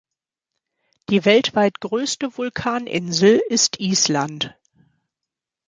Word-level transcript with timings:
Die 1.09 1.25
weltweit 1.25 1.79
größte 1.79 2.35
Vulkaninsel 2.35 3.39
ist 3.49 3.79
Island. 3.79 4.57